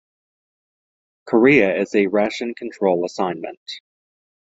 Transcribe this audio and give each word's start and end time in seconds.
Korea 1.27 1.79
is 1.79 1.93
a 1.93 2.07
ration 2.07 2.55
control 2.55 3.05
assignment. 3.05 3.61